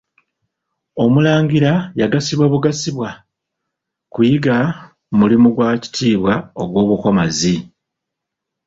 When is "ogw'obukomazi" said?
6.61-7.55